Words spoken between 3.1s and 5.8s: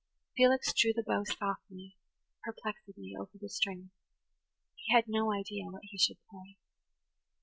over the strings. He had no idea